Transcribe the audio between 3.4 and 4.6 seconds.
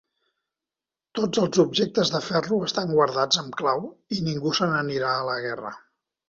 amb clau i ningú